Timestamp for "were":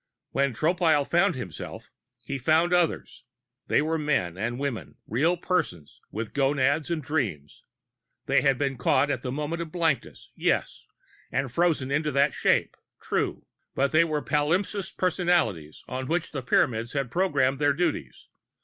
3.83-3.99, 14.03-14.23